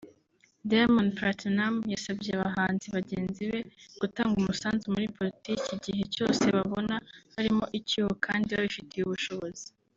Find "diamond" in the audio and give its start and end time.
0.69-1.11